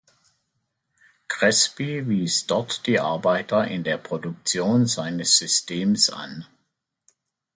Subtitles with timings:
[1.27, 6.47] Crespi wies dort die Arbeiter in der Produktion seines Systems an.